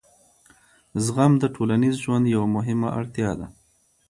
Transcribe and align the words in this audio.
زغم 1.03 1.33
د 1.39 1.43
ټولنیز 1.55 1.95
ژوند 2.03 2.25
یوه 2.35 2.47
مهمه 2.55 2.87
اړتیا 2.99 3.31
ده. 3.39 3.47